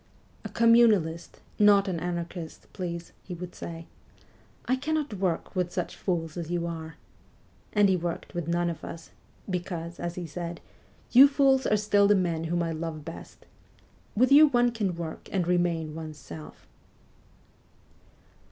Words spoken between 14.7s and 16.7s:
can work, and remain one's self.'